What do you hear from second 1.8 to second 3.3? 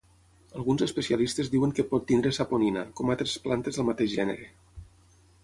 pot tenir saponina, com